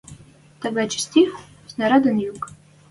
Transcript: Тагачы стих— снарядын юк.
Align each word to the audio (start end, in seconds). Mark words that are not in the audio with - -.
Тагачы 0.61 0.99
стих— 1.05 1.31
снарядын 1.71 2.15
юк. 2.31 2.41